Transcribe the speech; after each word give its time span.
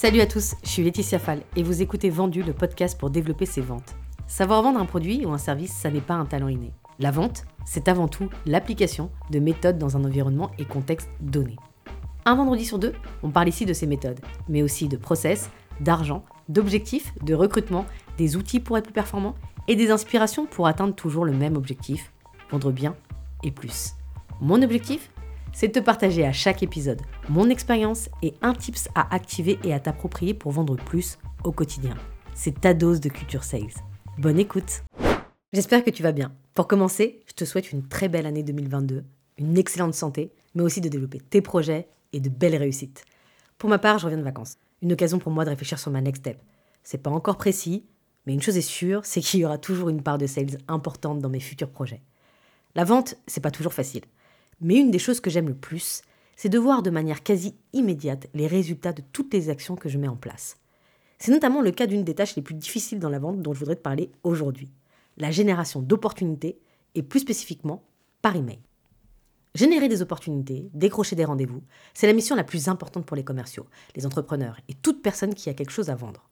Salut 0.00 0.22
à 0.22 0.26
tous, 0.26 0.54
je 0.62 0.68
suis 0.70 0.82
Laetitia 0.82 1.18
Fall 1.18 1.42
et 1.56 1.62
vous 1.62 1.82
écoutez 1.82 2.08
Vendu, 2.08 2.42
le 2.42 2.54
podcast 2.54 2.98
pour 2.98 3.10
développer 3.10 3.44
ses 3.44 3.60
ventes. 3.60 3.96
Savoir 4.26 4.62
vendre 4.62 4.80
un 4.80 4.86
produit 4.86 5.26
ou 5.26 5.30
un 5.30 5.36
service, 5.36 5.74
ça 5.74 5.90
n'est 5.90 6.00
pas 6.00 6.14
un 6.14 6.24
talent 6.24 6.48
inné. 6.48 6.72
La 6.98 7.10
vente, 7.10 7.44
c'est 7.66 7.86
avant 7.86 8.08
tout 8.08 8.30
l'application 8.46 9.10
de 9.28 9.40
méthodes 9.40 9.76
dans 9.76 9.98
un 9.98 10.04
environnement 10.06 10.52
et 10.58 10.64
contexte 10.64 11.10
donné. 11.20 11.56
Un 12.24 12.34
vendredi 12.34 12.64
sur 12.64 12.78
deux, 12.78 12.94
on 13.22 13.28
parle 13.28 13.48
ici 13.48 13.66
de 13.66 13.74
ces 13.74 13.86
méthodes, 13.86 14.20
mais 14.48 14.62
aussi 14.62 14.88
de 14.88 14.96
process, 14.96 15.50
d'argent, 15.80 16.24
d'objectifs, 16.48 17.12
de 17.22 17.34
recrutement, 17.34 17.84
des 18.16 18.36
outils 18.36 18.60
pour 18.60 18.78
être 18.78 18.84
plus 18.84 18.94
performant 18.94 19.34
et 19.68 19.76
des 19.76 19.90
inspirations 19.90 20.46
pour 20.46 20.66
atteindre 20.66 20.94
toujours 20.94 21.26
le 21.26 21.34
même 21.34 21.58
objectif, 21.58 22.10
vendre 22.50 22.72
bien 22.72 22.96
et 23.42 23.50
plus. 23.50 23.96
Mon 24.40 24.62
objectif 24.62 25.10
c'est 25.52 25.68
de 25.68 25.72
te 25.72 25.84
partager 25.84 26.24
à 26.24 26.32
chaque 26.32 26.62
épisode 26.62 27.02
mon 27.28 27.48
expérience 27.48 28.08
et 28.22 28.34
un 28.42 28.54
tips 28.54 28.88
à 28.94 29.14
activer 29.14 29.58
et 29.64 29.72
à 29.72 29.80
t'approprier 29.80 30.34
pour 30.34 30.52
vendre 30.52 30.76
plus 30.76 31.18
au 31.44 31.52
quotidien. 31.52 31.96
C'est 32.34 32.60
ta 32.60 32.74
dose 32.74 33.00
de 33.00 33.08
culture 33.08 33.44
sales. 33.44 33.74
Bonne 34.18 34.38
écoute 34.38 34.82
J'espère 35.52 35.82
que 35.82 35.90
tu 35.90 36.02
vas 36.02 36.12
bien. 36.12 36.32
Pour 36.54 36.68
commencer, 36.68 37.22
je 37.26 37.32
te 37.32 37.44
souhaite 37.44 37.72
une 37.72 37.88
très 37.88 38.08
belle 38.08 38.26
année 38.26 38.42
2022, 38.42 39.04
une 39.38 39.58
excellente 39.58 39.94
santé, 39.94 40.32
mais 40.54 40.62
aussi 40.62 40.80
de 40.80 40.88
développer 40.88 41.20
tes 41.20 41.40
projets 41.40 41.88
et 42.12 42.20
de 42.20 42.28
belles 42.28 42.56
réussites. 42.56 43.04
Pour 43.58 43.68
ma 43.68 43.78
part, 43.78 43.98
je 43.98 44.04
reviens 44.04 44.18
de 44.18 44.24
vacances. 44.24 44.58
Une 44.80 44.92
occasion 44.92 45.18
pour 45.18 45.32
moi 45.32 45.44
de 45.44 45.50
réfléchir 45.50 45.78
sur 45.78 45.90
ma 45.90 46.00
next 46.00 46.22
step. 46.22 46.40
C'est 46.82 47.02
pas 47.02 47.10
encore 47.10 47.36
précis, 47.36 47.84
mais 48.26 48.34
une 48.34 48.42
chose 48.42 48.56
est 48.56 48.62
sûre, 48.62 49.04
c'est 49.04 49.20
qu'il 49.20 49.40
y 49.40 49.44
aura 49.44 49.58
toujours 49.58 49.88
une 49.88 50.02
part 50.02 50.18
de 50.18 50.26
sales 50.26 50.58
importante 50.68 51.18
dans 51.18 51.28
mes 51.28 51.40
futurs 51.40 51.70
projets. 51.70 52.02
La 52.74 52.84
vente, 52.84 53.16
c'est 53.26 53.42
pas 53.42 53.50
toujours 53.50 53.72
facile. 53.72 54.04
Mais 54.60 54.76
une 54.76 54.90
des 54.90 54.98
choses 54.98 55.20
que 55.20 55.30
j'aime 55.30 55.48
le 55.48 55.54
plus, 55.54 56.02
c'est 56.36 56.48
de 56.48 56.58
voir 56.58 56.82
de 56.82 56.90
manière 56.90 57.22
quasi 57.22 57.54
immédiate 57.72 58.28
les 58.34 58.46
résultats 58.46 58.92
de 58.92 59.02
toutes 59.12 59.32
les 59.34 59.48
actions 59.48 59.76
que 59.76 59.88
je 59.88 59.98
mets 59.98 60.08
en 60.08 60.16
place. 60.16 60.58
C'est 61.18 61.32
notamment 61.32 61.60
le 61.60 61.70
cas 61.70 61.86
d'une 61.86 62.04
des 62.04 62.14
tâches 62.14 62.36
les 62.36 62.42
plus 62.42 62.54
difficiles 62.54 62.98
dans 62.98 63.10
la 63.10 63.18
vente 63.18 63.42
dont 63.42 63.52
je 63.52 63.58
voudrais 63.58 63.76
te 63.76 63.82
parler 63.82 64.10
aujourd'hui, 64.22 64.70
la 65.18 65.30
génération 65.30 65.82
d'opportunités 65.82 66.58
et 66.94 67.02
plus 67.02 67.20
spécifiquement 67.20 67.82
par 68.22 68.36
email. 68.36 68.60
Générer 69.54 69.88
des 69.88 70.00
opportunités, 70.00 70.70
décrocher 70.72 71.16
des 71.16 71.24
rendez-vous, 71.24 71.62
c'est 71.92 72.06
la 72.06 72.12
mission 72.12 72.36
la 72.36 72.44
plus 72.44 72.68
importante 72.68 73.04
pour 73.04 73.16
les 73.16 73.24
commerciaux, 73.24 73.66
les 73.96 74.06
entrepreneurs 74.06 74.58
et 74.68 74.74
toute 74.74 75.02
personne 75.02 75.34
qui 75.34 75.50
a 75.50 75.54
quelque 75.54 75.72
chose 75.72 75.90
à 75.90 75.94
vendre. 75.94 76.30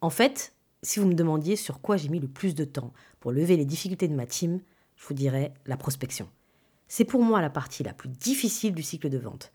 En 0.00 0.10
fait, 0.10 0.54
si 0.82 0.98
vous 0.98 1.06
me 1.06 1.14
demandiez 1.14 1.56
sur 1.56 1.80
quoi 1.80 1.96
j'ai 1.96 2.08
mis 2.08 2.20
le 2.20 2.28
plus 2.28 2.54
de 2.54 2.64
temps 2.64 2.92
pour 3.20 3.32
lever 3.32 3.56
les 3.56 3.64
difficultés 3.64 4.08
de 4.08 4.14
ma 4.14 4.26
team, 4.26 4.60
je 4.96 5.06
vous 5.06 5.14
dirais 5.14 5.52
la 5.66 5.76
prospection. 5.76 6.28
C'est 6.88 7.04
pour 7.04 7.22
moi 7.22 7.40
la 7.40 7.50
partie 7.50 7.82
la 7.82 7.94
plus 7.94 8.08
difficile 8.08 8.74
du 8.74 8.82
cycle 8.82 9.08
de 9.08 9.18
vente. 9.18 9.52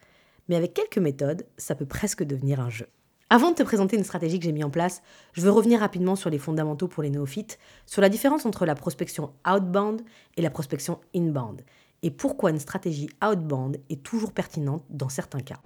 Mais 0.48 0.56
avec 0.56 0.74
quelques 0.74 0.98
méthodes, 0.98 1.46
ça 1.58 1.76
peut 1.76 1.86
presque 1.86 2.24
devenir 2.24 2.60
un 2.60 2.70
jeu. 2.70 2.88
Avant 3.32 3.52
de 3.52 3.56
te 3.56 3.64
présenter 3.64 3.96
une 3.96 4.04
stratégie 4.04 4.40
que 4.40 4.46
j'ai 4.46 4.52
mise 4.52 4.64
en 4.64 4.72
place, 4.72 5.04
je 5.34 5.42
veux 5.42 5.52
revenir 5.52 5.82
rapidement 5.82 6.16
sur 6.16 6.32
les 6.32 6.40
fondamentaux 6.40 6.88
pour 6.88 7.04
les 7.04 7.12
néophytes, 7.12 7.60
sur 7.86 8.02
la 8.02 8.10
différence 8.10 8.48
entre 8.48 8.66
la 8.66 8.74
prospection 8.74 9.34
outbound 9.48 10.02
et 10.36 10.42
la 10.42 10.50
prospection 10.50 11.00
inbound, 11.16 11.62
et 12.02 12.10
pourquoi 12.10 12.50
une 12.50 12.60
stratégie 12.60 13.10
outbound 13.24 13.80
est 13.90 14.02
toujours 14.02 14.32
pertinente 14.32 14.84
dans 14.90 15.10
certains 15.10 15.42
cas. 15.42 15.62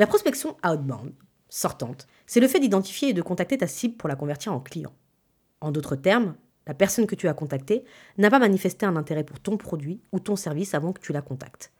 La 0.00 0.08
prospection 0.08 0.56
outbound, 0.68 1.12
sortante, 1.48 2.08
c'est 2.26 2.40
le 2.40 2.48
fait 2.48 2.58
d'identifier 2.58 3.10
et 3.10 3.14
de 3.14 3.22
contacter 3.22 3.58
ta 3.58 3.68
cible 3.68 3.96
pour 3.96 4.08
la 4.08 4.16
convertir 4.16 4.52
en 4.52 4.58
client. 4.58 4.92
En 5.60 5.70
d'autres 5.70 5.96
termes, 5.96 6.34
la 6.66 6.74
personne 6.74 7.06
que 7.06 7.14
tu 7.14 7.28
as 7.28 7.34
contactée 7.34 7.84
n'a 8.18 8.30
pas 8.30 8.38
manifesté 8.38 8.86
un 8.86 8.96
intérêt 8.96 9.24
pour 9.24 9.40
ton 9.40 9.56
produit 9.56 10.00
ou 10.12 10.20
ton 10.20 10.36
service 10.36 10.74
avant 10.74 10.92
que 10.92 11.00
tu 11.00 11.12
la 11.12 11.22
contactes. 11.22 11.72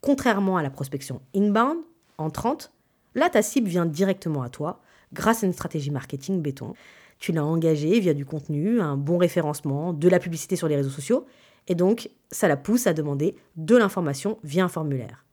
Contrairement 0.00 0.56
à 0.56 0.62
la 0.62 0.70
prospection 0.70 1.20
inbound, 1.34 1.78
entrante, 2.18 2.72
là 3.14 3.30
ta 3.30 3.42
cible 3.42 3.68
vient 3.68 3.86
directement 3.86 4.42
à 4.42 4.50
toi 4.50 4.80
grâce 5.12 5.42
à 5.42 5.46
une 5.46 5.52
stratégie 5.52 5.90
marketing 5.90 6.42
béton. 6.42 6.74
Tu 7.18 7.32
l'as 7.32 7.44
engagée 7.44 8.00
via 8.00 8.12
du 8.12 8.26
contenu, 8.26 8.80
un 8.80 8.96
bon 8.96 9.16
référencement, 9.16 9.92
de 9.92 10.08
la 10.08 10.18
publicité 10.18 10.56
sur 10.56 10.68
les 10.68 10.76
réseaux 10.76 10.90
sociaux, 10.90 11.24
et 11.68 11.74
donc 11.74 12.10
ça 12.30 12.48
la 12.48 12.56
pousse 12.56 12.86
à 12.86 12.92
demander 12.92 13.36
de 13.56 13.76
l'information 13.76 14.38
via 14.42 14.64
un 14.64 14.68
formulaire. 14.68 15.24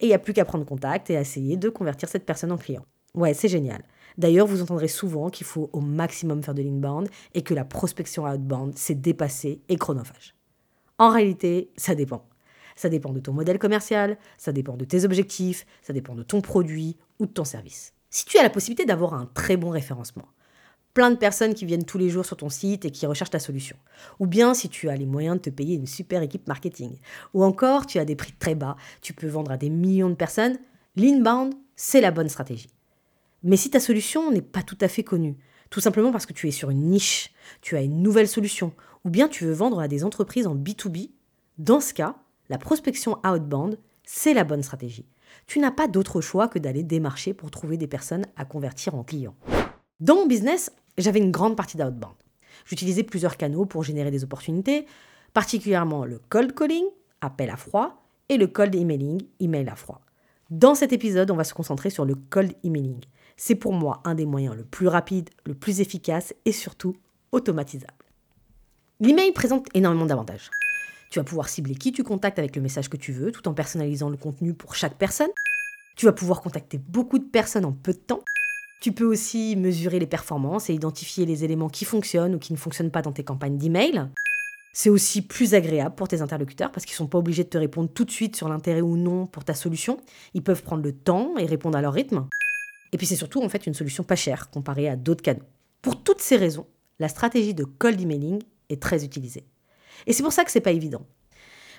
Et 0.00 0.06
il 0.06 0.08
n'y 0.08 0.14
a 0.14 0.18
plus 0.18 0.32
qu'à 0.32 0.44
prendre 0.44 0.64
contact 0.64 1.10
et 1.10 1.16
à 1.16 1.20
essayer 1.20 1.56
de 1.56 1.68
convertir 1.68 2.08
cette 2.08 2.24
personne 2.24 2.52
en 2.52 2.56
client. 2.56 2.84
Ouais, 3.14 3.34
c'est 3.34 3.48
génial. 3.48 3.82
D'ailleurs, 4.18 4.48
vous 4.48 4.62
entendrez 4.62 4.88
souvent 4.88 5.30
qu'il 5.30 5.46
faut 5.46 5.70
au 5.72 5.80
maximum 5.80 6.42
faire 6.42 6.54
de 6.54 6.62
l'inbound 6.62 7.08
et 7.34 7.42
que 7.42 7.54
la 7.54 7.64
prospection 7.64 8.24
outbound, 8.24 8.72
c'est 8.76 9.00
dépassé 9.00 9.62
et 9.68 9.76
chronophage. 9.76 10.34
En 10.98 11.10
réalité, 11.10 11.70
ça 11.76 11.94
dépend. 11.94 12.24
Ça 12.74 12.88
dépend 12.88 13.12
de 13.12 13.20
ton 13.20 13.32
modèle 13.32 13.58
commercial, 13.58 14.18
ça 14.36 14.52
dépend 14.52 14.76
de 14.76 14.84
tes 14.84 15.04
objectifs, 15.04 15.66
ça 15.82 15.92
dépend 15.92 16.14
de 16.14 16.24
ton 16.24 16.40
produit 16.40 16.96
ou 17.20 17.26
de 17.26 17.32
ton 17.32 17.44
service. 17.44 17.92
Si 18.10 18.24
tu 18.24 18.38
as 18.38 18.42
la 18.42 18.50
possibilité 18.50 18.84
d'avoir 18.84 19.14
un 19.14 19.26
très 19.34 19.56
bon 19.56 19.70
référencement, 19.70 20.26
plein 20.94 21.10
de 21.10 21.16
personnes 21.16 21.54
qui 21.54 21.64
viennent 21.64 21.84
tous 21.84 21.98
les 21.98 22.08
jours 22.08 22.24
sur 22.24 22.36
ton 22.36 22.48
site 22.48 22.84
et 22.84 22.90
qui 22.90 23.06
recherchent 23.06 23.30
ta 23.30 23.38
solution. 23.38 23.76
Ou 24.18 24.26
bien 24.26 24.54
si 24.54 24.68
tu 24.68 24.88
as 24.88 24.96
les 24.96 25.06
moyens 25.06 25.36
de 25.36 25.42
te 25.42 25.50
payer 25.50 25.76
une 25.76 25.86
super 25.86 26.22
équipe 26.22 26.48
marketing. 26.48 26.96
Ou 27.34 27.44
encore 27.44 27.86
tu 27.86 28.00
as 28.00 28.04
des 28.04 28.16
prix 28.16 28.32
très 28.32 28.56
bas, 28.56 28.76
tu 29.00 29.12
peux 29.12 29.28
vendre 29.28 29.52
à 29.52 29.56
des 29.56 29.70
millions 29.70 30.10
de 30.10 30.14
personnes, 30.14 30.58
l'inbound, 30.96 31.54
c'est 31.76 32.00
la 32.00 32.10
bonne 32.10 32.28
stratégie. 32.28 32.70
Mais 33.42 33.56
si 33.56 33.70
ta 33.70 33.80
solution 33.80 34.30
n'est 34.30 34.42
pas 34.42 34.62
tout 34.62 34.78
à 34.80 34.88
fait 34.88 35.04
connue, 35.04 35.36
tout 35.70 35.80
simplement 35.80 36.12
parce 36.12 36.26
que 36.26 36.32
tu 36.32 36.48
es 36.48 36.52
sur 36.52 36.70
une 36.70 36.90
niche, 36.90 37.32
tu 37.60 37.76
as 37.76 37.82
une 37.82 38.02
nouvelle 38.02 38.28
solution, 38.28 38.72
ou 39.04 39.10
bien 39.10 39.28
tu 39.28 39.44
veux 39.44 39.52
vendre 39.52 39.80
à 39.80 39.88
des 39.88 40.04
entreprises 40.04 40.46
en 40.46 40.56
B2B, 40.56 41.10
dans 41.58 41.80
ce 41.80 41.92
cas, 41.94 42.16
la 42.48 42.58
prospection 42.58 43.18
outbound, 43.24 43.78
c'est 44.04 44.34
la 44.34 44.44
bonne 44.44 44.62
stratégie. 44.62 45.06
Tu 45.46 45.58
n'as 45.58 45.70
pas 45.70 45.88
d'autre 45.88 46.20
choix 46.20 46.48
que 46.48 46.58
d'aller 46.58 46.82
démarcher 46.82 47.34
pour 47.34 47.50
trouver 47.50 47.76
des 47.76 47.86
personnes 47.86 48.24
à 48.36 48.44
convertir 48.44 48.94
en 48.94 49.04
clients. 49.04 49.36
Dans 50.00 50.14
mon 50.14 50.26
business, 50.26 50.72
j'avais 50.96 51.18
une 51.18 51.30
grande 51.30 51.56
partie 51.56 51.76
d'outbound. 51.76 52.14
J'utilisais 52.64 53.02
plusieurs 53.02 53.36
canaux 53.36 53.66
pour 53.66 53.82
générer 53.82 54.10
des 54.10 54.24
opportunités, 54.24 54.86
particulièrement 55.32 56.04
le 56.04 56.20
cold 56.28 56.54
calling, 56.54 56.84
appel 57.20 57.50
à 57.50 57.56
froid, 57.56 58.02
et 58.28 58.36
le 58.36 58.46
cold 58.46 58.74
emailing, 58.74 59.22
email 59.40 59.68
à 59.68 59.76
froid. 59.76 60.00
Dans 60.50 60.74
cet 60.74 60.92
épisode, 60.92 61.30
on 61.30 61.36
va 61.36 61.44
se 61.44 61.54
concentrer 61.54 61.90
sur 61.90 62.04
le 62.04 62.14
cold 62.14 62.52
emailing. 62.64 63.00
C'est 63.40 63.54
pour 63.54 63.72
moi 63.72 64.02
un 64.04 64.16
des 64.16 64.26
moyens 64.26 64.56
le 64.56 64.64
plus 64.64 64.88
rapide, 64.88 65.30
le 65.46 65.54
plus 65.54 65.80
efficace 65.80 66.34
et 66.44 66.50
surtout 66.50 66.96
automatisable. 67.30 68.04
L'email 68.98 69.30
présente 69.30 69.68
énormément 69.74 70.06
d'avantages. 70.06 70.50
Tu 71.12 71.20
vas 71.20 71.24
pouvoir 71.24 71.48
cibler 71.48 71.76
qui 71.76 71.92
tu 71.92 72.02
contactes 72.02 72.40
avec 72.40 72.56
le 72.56 72.62
message 72.62 72.90
que 72.90 72.96
tu 72.96 73.12
veux, 73.12 73.30
tout 73.30 73.46
en 73.46 73.54
personnalisant 73.54 74.10
le 74.10 74.16
contenu 74.16 74.54
pour 74.54 74.74
chaque 74.74 74.98
personne. 74.98 75.30
Tu 75.96 76.04
vas 76.04 76.12
pouvoir 76.12 76.40
contacter 76.40 76.78
beaucoup 76.78 77.20
de 77.20 77.24
personnes 77.24 77.64
en 77.64 77.70
peu 77.70 77.92
de 77.92 77.98
temps. 77.98 78.24
Tu 78.80 78.90
peux 78.90 79.04
aussi 79.04 79.54
mesurer 79.54 80.00
les 80.00 80.08
performances 80.08 80.68
et 80.68 80.74
identifier 80.74 81.24
les 81.24 81.44
éléments 81.44 81.68
qui 81.68 81.84
fonctionnent 81.84 82.34
ou 82.34 82.38
qui 82.40 82.52
ne 82.52 82.58
fonctionnent 82.58 82.90
pas 82.90 83.02
dans 83.02 83.12
tes 83.12 83.24
campagnes 83.24 83.56
d'email. 83.56 84.08
C'est 84.72 84.90
aussi 84.90 85.22
plus 85.22 85.54
agréable 85.54 85.94
pour 85.94 86.08
tes 86.08 86.22
interlocuteurs 86.22 86.72
parce 86.72 86.84
qu'ils 86.84 86.94
ne 86.94 86.98
sont 86.98 87.06
pas 87.06 87.18
obligés 87.18 87.44
de 87.44 87.48
te 87.48 87.58
répondre 87.58 87.88
tout 87.88 88.04
de 88.04 88.10
suite 88.10 88.34
sur 88.34 88.48
l'intérêt 88.48 88.80
ou 88.80 88.96
non 88.96 89.26
pour 89.26 89.44
ta 89.44 89.54
solution. 89.54 89.98
Ils 90.34 90.42
peuvent 90.42 90.64
prendre 90.64 90.82
le 90.82 90.92
temps 90.92 91.36
et 91.38 91.46
répondre 91.46 91.78
à 91.78 91.82
leur 91.82 91.92
rythme. 91.92 92.26
Et 92.92 92.98
puis 92.98 93.06
c'est 93.06 93.16
surtout 93.16 93.42
en 93.42 93.48
fait 93.48 93.66
une 93.66 93.74
solution 93.74 94.04
pas 94.04 94.16
chère 94.16 94.50
comparée 94.50 94.88
à 94.88 94.96
d'autres 94.96 95.22
canaux. 95.22 95.44
Pour 95.82 96.02
toutes 96.02 96.20
ces 96.20 96.36
raisons, 96.36 96.66
la 96.98 97.08
stratégie 97.08 97.54
de 97.54 97.64
cold 97.64 98.00
emailing 98.00 98.42
est 98.68 98.82
très 98.82 99.04
utilisée. 99.04 99.44
Et 100.06 100.12
c'est 100.12 100.22
pour 100.22 100.32
ça 100.32 100.44
que 100.44 100.50
c'est 100.50 100.60
pas 100.60 100.72
évident. 100.72 101.06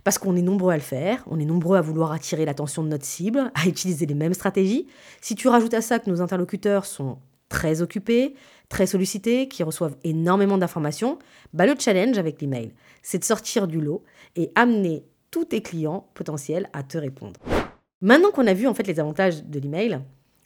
Parce 0.03 0.17
qu'on 0.17 0.35
est 0.35 0.41
nombreux 0.41 0.71
à 0.71 0.77
le 0.77 0.81
faire, 0.81 1.23
on 1.27 1.39
est 1.39 1.45
nombreux 1.45 1.77
à 1.77 1.81
vouloir 1.81 2.11
attirer 2.11 2.45
l'attention 2.45 2.83
de 2.83 2.87
notre 2.87 3.05
cible, 3.05 3.51
à 3.53 3.67
utiliser 3.67 4.05
les 4.05 4.13
mêmes 4.13 4.33
stratégies. 4.33 4.87
Si 5.21 5.35
tu 5.35 5.47
rajoutes 5.47 5.73
à 5.73 5.81
ça 5.81 5.99
que 5.99 6.09
nos 6.09 6.21
interlocuteurs 6.21 6.85
sont 6.85 7.17
très 7.49 7.81
occupés, 7.81 8.35
très 8.69 8.85
sollicités, 8.85 9.47
qui 9.47 9.63
reçoivent 9.63 9.97
énormément 10.03 10.57
d'informations, 10.57 11.19
bah 11.53 11.65
le 11.65 11.75
challenge 11.77 12.17
avec 12.17 12.41
l'email, 12.41 12.73
c'est 13.01 13.19
de 13.19 13.23
sortir 13.23 13.67
du 13.67 13.81
lot 13.81 14.03
et 14.35 14.51
amener 14.55 15.03
tous 15.31 15.45
tes 15.45 15.61
clients 15.61 16.07
potentiels 16.13 16.69
à 16.73 16.83
te 16.83 16.97
répondre. 16.97 17.39
Maintenant 18.01 18.31
qu'on 18.31 18.47
a 18.47 18.53
vu 18.53 18.67
en 18.67 18.73
fait 18.73 18.87
les 18.87 18.99
avantages 18.99 19.43
de 19.43 19.59
l'email, 19.59 19.99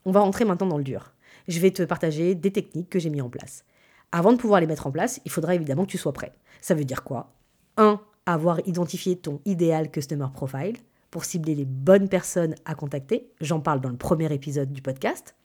on 0.06 0.12
va 0.12 0.22
rentrer 0.22 0.46
maintenant 0.46 0.68
dans 0.68 0.78
le 0.78 0.84
dur. 0.84 1.14
Je 1.48 1.60
vais 1.60 1.72
te 1.72 1.84
partager 1.84 2.36
des 2.36 2.52
techniques 2.52 2.90
que 2.90 3.00
j'ai 3.00 3.10
mis 3.10 3.22
en 3.22 3.30
place. 3.30 3.66
Avant 4.12 4.32
de 4.32 4.38
pouvoir 4.38 4.62
les 4.62 4.68
mettre 4.68 4.88
en 4.88 4.92
place, 4.92 5.20
il 5.26 5.32
faudra 5.32 5.56
évidemment 5.56 5.86
que 5.86 5.92
tu 5.92 5.98
sois 5.98 6.14
prêt. 6.14 6.34
Ça 6.62 6.76
veut 6.76 6.86
dire 6.86 7.04
quoi? 7.04 7.34
1. 7.78 8.00
Avoir 8.26 8.60
identifié 8.68 9.16
ton 9.16 9.42
idéal 9.46 9.92
customer 9.92 10.28
profile 10.34 10.78
pour 11.10 11.26
cibler 11.26 11.56
les 11.56 11.66
bonnes 11.66 12.10
personnes 12.10 12.56
à 12.66 12.76
contacter. 12.76 13.32
J'en 13.42 13.60
parle 13.60 13.82
dans 13.82 13.90
le 13.90 13.98
premier 13.98 14.32
épisode 14.34 14.72
du 14.72 14.82
podcast. 14.82 15.36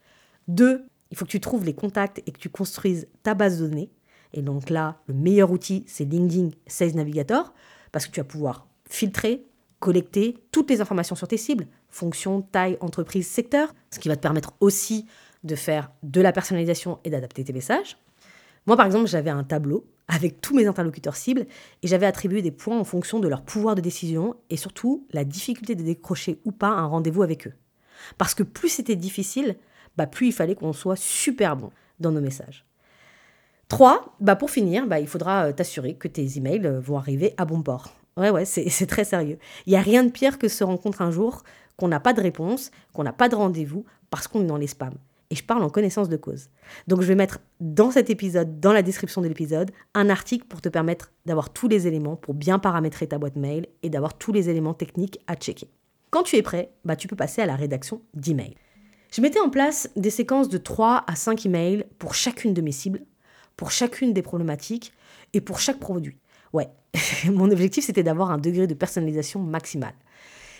2. 0.48 0.86
Il 1.10 1.16
faut 1.16 1.24
que 1.24 1.30
tu 1.30 1.40
trouves 1.40 1.64
les 1.64 1.74
contacts 1.74 2.22
et 2.26 2.32
que 2.32 2.38
tu 2.38 2.50
construises 2.50 3.08
ta 3.22 3.34
base 3.34 3.60
de 3.60 3.68
données. 3.68 3.90
Et 4.32 4.42
donc 4.42 4.70
là, 4.70 5.00
le 5.06 5.14
meilleur 5.14 5.50
outil, 5.50 5.84
c'est 5.86 6.04
LinkedIn 6.04 6.50
Sales 6.66 6.94
Navigator, 6.94 7.54
parce 7.92 8.06
que 8.06 8.12
tu 8.12 8.20
vas 8.20 8.24
pouvoir 8.24 8.66
filtrer, 8.88 9.46
collecter 9.80 10.36
toutes 10.52 10.70
les 10.70 10.80
informations 10.80 11.14
sur 11.14 11.28
tes 11.28 11.36
cibles, 11.36 11.66
fonction, 11.88 12.42
taille, 12.42 12.76
entreprise, 12.80 13.26
secteur, 13.26 13.74
ce 13.90 13.98
qui 13.98 14.08
va 14.08 14.16
te 14.16 14.20
permettre 14.20 14.54
aussi 14.60 15.06
de 15.44 15.54
faire 15.54 15.90
de 16.02 16.20
la 16.20 16.32
personnalisation 16.32 16.98
et 17.04 17.10
d'adapter 17.10 17.44
tes 17.44 17.52
messages. 17.52 17.96
Moi, 18.66 18.76
par 18.76 18.86
exemple, 18.86 19.06
j'avais 19.06 19.30
un 19.30 19.44
tableau 19.44 19.86
avec 20.08 20.40
tous 20.40 20.54
mes 20.54 20.66
interlocuteurs 20.66 21.16
cibles 21.16 21.46
et 21.82 21.86
j'avais 21.86 22.06
attribué 22.06 22.42
des 22.42 22.50
points 22.50 22.78
en 22.78 22.84
fonction 22.84 23.20
de 23.20 23.28
leur 23.28 23.42
pouvoir 23.42 23.74
de 23.74 23.80
décision 23.80 24.34
et 24.50 24.56
surtout 24.56 25.06
la 25.12 25.24
difficulté 25.24 25.74
de 25.74 25.82
décrocher 25.82 26.40
ou 26.44 26.52
pas 26.52 26.68
un 26.68 26.86
rendez-vous 26.86 27.22
avec 27.22 27.46
eux. 27.46 27.54
Parce 28.16 28.34
que 28.34 28.42
plus 28.42 28.68
c'était 28.68 28.96
difficile, 28.96 29.56
bah, 29.96 30.06
plus 30.06 30.28
il 30.28 30.32
fallait 30.32 30.54
qu'on 30.54 30.72
soit 30.72 30.96
super 30.96 31.56
bon 31.56 31.70
dans 32.00 32.12
nos 32.12 32.20
messages. 32.20 32.64
3. 33.68 34.16
Bah, 34.20 34.36
pour 34.36 34.50
finir, 34.50 34.86
bah, 34.86 34.98
il 34.98 35.06
faudra 35.06 35.46
euh, 35.46 35.52
t'assurer 35.52 35.94
que 35.94 36.08
tes 36.08 36.38
emails 36.38 36.66
euh, 36.66 36.80
vont 36.80 36.96
arriver 36.96 37.34
à 37.36 37.44
bon 37.44 37.62
port. 37.62 37.92
Ouais, 38.18 38.30
ouais, 38.30 38.44
c'est 38.44 38.86
très 38.86 39.04
sérieux. 39.04 39.38
Il 39.66 39.70
n'y 39.70 39.76
a 39.76 39.80
rien 39.80 40.02
de 40.02 40.10
pire 40.10 40.38
que 40.38 40.48
se 40.48 40.64
rencontrer 40.64 41.04
un 41.04 41.12
jour 41.12 41.44
qu'on 41.76 41.86
n'a 41.86 42.00
pas 42.00 42.12
de 42.12 42.20
réponse, 42.20 42.72
qu'on 42.92 43.04
n'a 43.04 43.12
pas 43.12 43.28
de 43.28 43.36
rendez-vous 43.36 43.84
parce 44.10 44.26
qu'on 44.26 44.42
est 44.42 44.46
dans 44.46 44.56
les 44.56 44.66
spams. 44.66 44.98
Et 45.30 45.36
je 45.36 45.44
parle 45.44 45.62
en 45.62 45.68
connaissance 45.68 46.08
de 46.08 46.16
cause. 46.16 46.48
Donc 46.88 47.00
je 47.02 47.06
vais 47.06 47.14
mettre 47.14 47.38
dans 47.60 47.92
cet 47.92 48.10
épisode, 48.10 48.58
dans 48.58 48.72
la 48.72 48.82
description 48.82 49.20
de 49.20 49.28
l'épisode, 49.28 49.70
un 49.94 50.10
article 50.10 50.46
pour 50.46 50.60
te 50.60 50.68
permettre 50.68 51.12
d'avoir 51.26 51.50
tous 51.50 51.68
les 51.68 51.86
éléments 51.86 52.16
pour 52.16 52.34
bien 52.34 52.58
paramétrer 52.58 53.06
ta 53.06 53.18
boîte 53.18 53.36
mail 53.36 53.66
et 53.84 53.90
d'avoir 53.90 54.18
tous 54.18 54.32
les 54.32 54.48
éléments 54.48 54.74
techniques 54.74 55.20
à 55.28 55.36
checker. 55.36 55.68
Quand 56.10 56.24
tu 56.24 56.36
es 56.36 56.42
prêt, 56.42 56.72
bah, 56.84 56.96
tu 56.96 57.06
peux 57.06 57.16
passer 57.16 57.40
à 57.40 57.46
la 57.46 57.54
rédaction 57.54 58.00
d'emails. 58.14 58.56
Je 59.12 59.20
mettais 59.20 59.40
en 59.40 59.50
place 59.50 59.90
des 59.96 60.10
séquences 60.10 60.48
de 60.48 60.58
3 60.58 61.04
à 61.06 61.14
5 61.14 61.46
emails 61.46 61.84
pour 61.98 62.14
chacune 62.14 62.54
de 62.54 62.62
mes 62.62 62.72
cibles, 62.72 63.02
pour 63.56 63.70
chacune 63.70 64.12
des 64.12 64.22
problématiques 64.22 64.92
et 65.34 65.40
pour 65.40 65.60
chaque 65.60 65.78
produit. 65.78 66.16
Ouais, 66.52 66.68
mon 67.32 67.50
objectif 67.50 67.84
c'était 67.84 68.02
d'avoir 68.02 68.30
un 68.30 68.38
degré 68.38 68.66
de 68.66 68.74
personnalisation 68.74 69.40
maximal. 69.40 69.92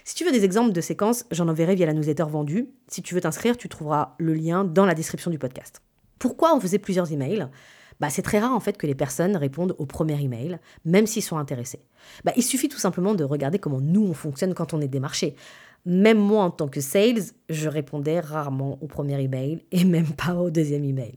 Si 0.04 0.14
tu 0.14 0.24
veux 0.24 0.32
des 0.32 0.44
exemples 0.44 0.72
de 0.72 0.80
séquences, 0.80 1.26
j'en 1.30 1.48
enverrai 1.48 1.74
via 1.74 1.84
la 1.84 1.92
newsletter 1.92 2.24
vendue. 2.28 2.70
Si 2.86 3.02
tu 3.02 3.14
veux 3.14 3.20
t'inscrire, 3.20 3.58
tu 3.58 3.68
trouveras 3.68 4.14
le 4.18 4.32
lien 4.32 4.64
dans 4.64 4.86
la 4.86 4.94
description 4.94 5.30
du 5.30 5.38
podcast. 5.38 5.82
Pourquoi 6.18 6.56
on 6.56 6.60
faisait 6.60 6.78
plusieurs 6.78 7.12
emails? 7.12 7.48
Bah, 8.00 8.10
c'est 8.10 8.22
très 8.22 8.38
rare 8.38 8.54
en 8.54 8.60
fait 8.60 8.78
que 8.78 8.86
les 8.86 8.94
personnes 8.94 9.36
répondent 9.36 9.74
au 9.78 9.86
premier 9.86 10.20
email, 10.20 10.58
même 10.84 11.06
s'ils 11.06 11.22
sont 11.22 11.36
intéressés. 11.36 11.80
Bah, 12.24 12.32
il 12.36 12.42
suffit 12.42 12.68
tout 12.68 12.78
simplement 12.78 13.14
de 13.14 13.24
regarder 13.24 13.58
comment 13.58 13.80
nous 13.80 14.02
on 14.02 14.14
fonctionne 14.14 14.54
quand 14.54 14.72
on 14.72 14.80
est 14.80 14.88
démarché. 14.88 15.34
Même 15.84 16.18
moi 16.18 16.44
en 16.44 16.50
tant 16.50 16.68
que 16.68 16.80
sales, 16.80 17.22
je 17.48 17.68
répondais 17.68 18.20
rarement 18.20 18.78
au 18.80 18.86
premier 18.86 19.20
email 19.20 19.64
et 19.72 19.84
même 19.84 20.12
pas 20.12 20.34
au 20.34 20.50
deuxième 20.50 20.84
email. 20.84 21.14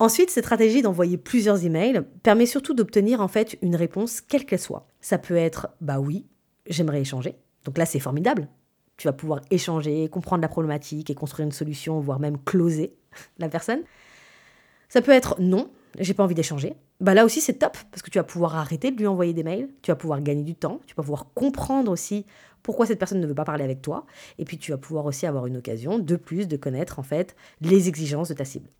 Ensuite, 0.00 0.30
cette 0.30 0.44
stratégie 0.44 0.80
d'envoyer 0.80 1.18
plusieurs 1.18 1.66
emails 1.66 2.00
permet 2.22 2.46
surtout 2.46 2.72
d'obtenir 2.72 3.20
en 3.20 3.28
fait 3.28 3.58
une 3.60 3.76
réponse 3.76 4.22
quelle 4.22 4.46
qu'elle 4.46 4.58
soit. 4.58 4.86
Ça 5.02 5.18
peut 5.18 5.36
être 5.36 5.68
bah 5.82 6.00
oui, 6.00 6.24
j'aimerais 6.66 7.02
échanger. 7.02 7.36
Donc 7.66 7.76
là, 7.76 7.84
c'est 7.84 8.00
formidable. 8.00 8.48
Tu 8.96 9.06
vas 9.06 9.12
pouvoir 9.12 9.42
échanger, 9.50 10.08
comprendre 10.08 10.40
la 10.40 10.48
problématique 10.48 11.10
et 11.10 11.14
construire 11.14 11.44
une 11.44 11.52
solution, 11.52 12.00
voire 12.00 12.18
même 12.18 12.38
closer 12.42 12.94
la 13.38 13.50
personne. 13.50 13.80
Ça 14.88 15.02
peut 15.02 15.12
être 15.12 15.38
non, 15.38 15.70
j'ai 15.98 16.14
pas 16.14 16.24
envie 16.24 16.34
d'échanger. 16.34 16.76
Bah 17.00 17.12
là 17.12 17.26
aussi, 17.26 17.42
c'est 17.42 17.58
top 17.58 17.76
parce 17.90 18.00
que 18.00 18.08
tu 18.08 18.16
vas 18.16 18.24
pouvoir 18.24 18.56
arrêter 18.56 18.90
de 18.90 18.96
lui 18.96 19.06
envoyer 19.06 19.34
des 19.34 19.42
mails, 19.42 19.68
tu 19.82 19.90
vas 19.90 19.96
pouvoir 19.96 20.22
gagner 20.22 20.44
du 20.44 20.54
temps, 20.54 20.80
tu 20.86 20.94
vas 20.94 21.02
pouvoir 21.02 21.26
comprendre 21.34 21.92
aussi 21.92 22.24
pourquoi 22.62 22.86
cette 22.86 22.98
personne 22.98 23.20
ne 23.20 23.26
veut 23.26 23.34
pas 23.34 23.44
parler 23.44 23.64
avec 23.64 23.82
toi, 23.82 24.06
et 24.38 24.46
puis 24.46 24.56
tu 24.56 24.70
vas 24.70 24.78
pouvoir 24.78 25.04
aussi 25.04 25.26
avoir 25.26 25.44
une 25.44 25.58
occasion 25.58 25.98
de 25.98 26.16
plus 26.16 26.48
de 26.48 26.56
connaître 26.56 26.98
en 26.98 27.02
fait 27.02 27.36
les 27.60 27.88
exigences 27.88 28.30
de 28.30 28.34
ta 28.34 28.46
cible. 28.46 28.70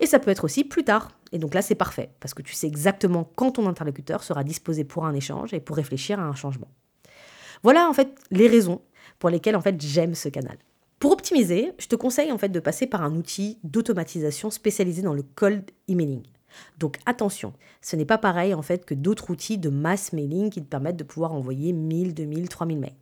Et 0.00 0.06
ça 0.06 0.18
peut 0.18 0.30
être 0.30 0.44
aussi 0.44 0.64
plus 0.64 0.84
tard. 0.84 1.10
Et 1.32 1.38
donc 1.38 1.54
là, 1.54 1.62
c'est 1.62 1.74
parfait, 1.74 2.10
parce 2.20 2.34
que 2.34 2.42
tu 2.42 2.54
sais 2.54 2.66
exactement 2.66 3.30
quand 3.36 3.52
ton 3.52 3.66
interlocuteur 3.66 4.22
sera 4.22 4.44
disposé 4.44 4.84
pour 4.84 5.06
un 5.06 5.14
échange 5.14 5.54
et 5.54 5.60
pour 5.60 5.76
réfléchir 5.76 6.20
à 6.20 6.24
un 6.24 6.34
changement. 6.34 6.68
Voilà 7.62 7.88
en 7.88 7.92
fait 7.92 8.14
les 8.30 8.48
raisons 8.48 8.82
pour 9.18 9.30
lesquelles 9.30 9.56
en 9.56 9.60
fait 9.60 9.80
j'aime 9.80 10.14
ce 10.14 10.28
canal. 10.28 10.58
Pour 10.98 11.12
optimiser, 11.12 11.72
je 11.78 11.88
te 11.88 11.96
conseille 11.96 12.32
en 12.32 12.38
fait 12.38 12.48
de 12.48 12.60
passer 12.60 12.86
par 12.86 13.02
un 13.02 13.14
outil 13.14 13.58
d'automatisation 13.64 14.50
spécialisé 14.50 15.02
dans 15.02 15.14
le 15.14 15.22
cold 15.22 15.70
emailing. 15.88 16.22
Donc 16.78 16.98
attention, 17.04 17.52
ce 17.82 17.96
n'est 17.96 18.06
pas 18.06 18.18
pareil 18.18 18.54
en 18.54 18.62
fait 18.62 18.86
que 18.86 18.94
d'autres 18.94 19.30
outils 19.30 19.58
de 19.58 19.68
mass 19.68 20.12
mailing 20.12 20.48
qui 20.50 20.62
te 20.62 20.68
permettent 20.68 20.96
de 20.96 21.04
pouvoir 21.04 21.32
envoyer 21.32 21.72
1000, 21.72 22.14
2000, 22.14 22.48
3000 22.48 22.78
mails. 22.78 22.96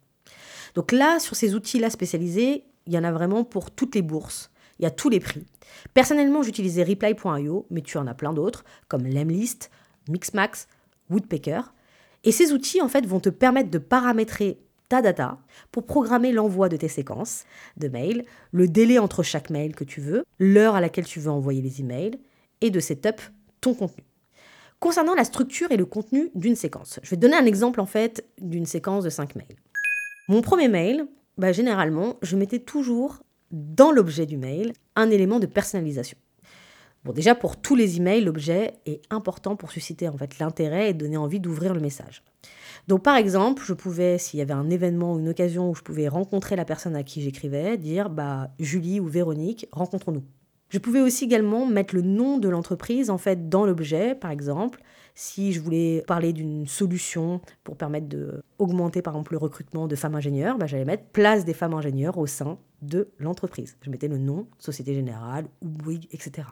Donc 0.74 0.90
là, 0.90 1.20
sur 1.20 1.36
ces 1.36 1.54
outils-là 1.54 1.88
spécialisés, 1.88 2.64
il 2.86 2.92
y 2.92 2.98
en 2.98 3.04
a 3.04 3.12
vraiment 3.12 3.44
pour 3.44 3.70
toutes 3.70 3.94
les 3.94 4.02
bourses, 4.02 4.50
il 4.78 4.82
y 4.84 4.86
a 4.86 4.90
tous 4.90 5.08
les 5.08 5.20
prix. 5.20 5.44
Personnellement, 5.92 6.42
j'utilisais 6.42 6.84
reply.io, 6.84 7.66
mais 7.70 7.82
tu 7.82 7.98
en 7.98 8.06
as 8.06 8.14
plein 8.14 8.32
d'autres, 8.32 8.64
comme 8.88 9.06
Lemlist, 9.06 9.70
Mixmax, 10.08 10.68
Woodpecker. 11.10 11.60
Et 12.24 12.32
ces 12.32 12.52
outils, 12.52 12.80
en 12.80 12.88
fait, 12.88 13.06
vont 13.06 13.20
te 13.20 13.28
permettre 13.28 13.70
de 13.70 13.78
paramétrer 13.78 14.58
ta 14.88 15.02
data 15.02 15.38
pour 15.72 15.86
programmer 15.86 16.32
l'envoi 16.32 16.68
de 16.68 16.76
tes 16.76 16.88
séquences 16.88 17.44
de 17.76 17.88
mails, 17.88 18.24
le 18.52 18.68
délai 18.68 18.98
entre 18.98 19.22
chaque 19.22 19.50
mail 19.50 19.74
que 19.74 19.84
tu 19.84 20.00
veux, 20.00 20.24
l'heure 20.38 20.74
à 20.74 20.80
laquelle 20.80 21.06
tu 21.06 21.20
veux 21.20 21.30
envoyer 21.30 21.62
les 21.62 21.80
emails, 21.80 22.18
et 22.60 22.70
de 22.70 22.80
setup 22.80 23.20
ton 23.60 23.74
contenu. 23.74 24.04
Concernant 24.80 25.14
la 25.14 25.24
structure 25.24 25.70
et 25.70 25.76
le 25.76 25.86
contenu 25.86 26.30
d'une 26.34 26.56
séquence, 26.56 27.00
je 27.02 27.10
vais 27.10 27.16
te 27.16 27.20
donner 27.22 27.36
un 27.36 27.46
exemple 27.46 27.80
en 27.80 27.86
fait 27.86 28.26
d'une 28.38 28.66
séquence 28.66 29.04
de 29.04 29.10
5 29.10 29.34
mails. 29.36 29.56
Mon 30.28 30.42
premier 30.42 30.68
mail, 30.68 31.06
bah, 31.38 31.52
généralement, 31.52 32.16
je 32.22 32.36
mettais 32.36 32.58
toujours 32.58 33.22
dans 33.50 33.90
l'objet 33.90 34.26
du 34.26 34.36
mail 34.36 34.72
un 34.96 35.10
élément 35.10 35.38
de 35.38 35.46
personnalisation. 35.46 36.18
Bon, 37.04 37.12
déjà 37.12 37.34
pour 37.34 37.56
tous 37.56 37.76
les 37.76 37.98
emails, 37.98 38.24
l'objet 38.24 38.74
est 38.86 39.02
important 39.10 39.56
pour 39.56 39.70
susciter 39.70 40.08
en 40.08 40.16
fait 40.16 40.38
l'intérêt 40.38 40.90
et 40.90 40.94
donner 40.94 41.18
envie 41.18 41.38
d'ouvrir 41.38 41.74
le 41.74 41.80
message. 41.80 42.22
Donc 42.88 43.02
par 43.02 43.16
exemple, 43.16 43.62
je 43.66 43.74
pouvais, 43.74 44.16
s'il 44.18 44.38
y 44.38 44.42
avait 44.42 44.54
un 44.54 44.70
événement 44.70 45.14
ou 45.14 45.18
une 45.18 45.28
occasion 45.28 45.70
où 45.70 45.74
je 45.74 45.82
pouvais 45.82 46.08
rencontrer 46.08 46.56
la 46.56 46.64
personne 46.64 46.96
à 46.96 47.02
qui 47.02 47.20
j'écrivais, 47.20 47.76
dire 47.76 48.08
bah 48.08 48.50
Julie 48.58 49.00
ou 49.00 49.06
Véronique, 49.06 49.68
rencontrons-nous. 49.72 50.24
Je 50.74 50.80
pouvais 50.80 51.00
aussi 51.00 51.22
également 51.22 51.66
mettre 51.66 51.94
le 51.94 52.02
nom 52.02 52.36
de 52.36 52.48
l'entreprise 52.48 53.08
en 53.08 53.16
fait 53.16 53.48
dans 53.48 53.64
l'objet, 53.64 54.16
par 54.16 54.32
exemple, 54.32 54.82
si 55.14 55.52
je 55.52 55.60
voulais 55.60 56.02
parler 56.08 56.32
d'une 56.32 56.66
solution 56.66 57.40
pour 57.62 57.76
permettre 57.76 58.08
d'augmenter 58.08 59.00
par 59.00 59.14
exemple 59.14 59.34
le 59.34 59.38
recrutement 59.38 59.86
de 59.86 59.94
femmes 59.94 60.16
ingénieures, 60.16 60.58
bah, 60.58 60.66
j'allais 60.66 60.84
mettre 60.84 61.04
place 61.12 61.44
des 61.44 61.54
femmes 61.54 61.74
ingénieures 61.74 62.18
au 62.18 62.26
sein 62.26 62.58
de 62.82 63.06
l'entreprise. 63.20 63.76
Je 63.82 63.90
mettais 63.90 64.08
le 64.08 64.18
nom, 64.18 64.48
Société 64.58 64.94
Générale 64.94 65.46
ou 65.62 65.68
Bouygues, 65.68 66.08
etc. 66.10 66.48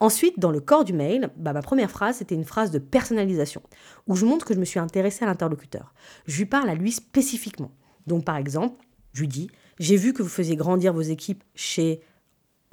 Ensuite, 0.00 0.38
dans 0.38 0.50
le 0.50 0.60
corps 0.60 0.84
du 0.84 0.94
mail, 0.94 1.28
bah, 1.36 1.52
ma 1.52 1.60
première 1.60 1.90
phrase, 1.90 2.16
c'était 2.16 2.34
une 2.34 2.46
phrase 2.46 2.70
de 2.70 2.78
personnalisation, 2.78 3.60
où 4.06 4.16
je 4.16 4.24
montre 4.24 4.46
que 4.46 4.54
je 4.54 4.60
me 4.60 4.64
suis 4.64 4.80
intéressée 4.80 5.26
à 5.26 5.26
l'interlocuteur. 5.26 5.92
Je 6.26 6.38
lui 6.38 6.46
parle 6.46 6.70
à 6.70 6.74
lui 6.74 6.90
spécifiquement. 6.90 7.72
Donc, 8.06 8.24
par 8.24 8.38
exemple, 8.38 8.82
je 9.12 9.20
lui 9.20 9.28
dis 9.28 9.50
J'ai 9.78 9.98
vu 9.98 10.14
que 10.14 10.22
vous 10.22 10.30
faisiez 10.30 10.56
grandir 10.56 10.94
vos 10.94 11.02
équipes 11.02 11.44
chez 11.54 12.00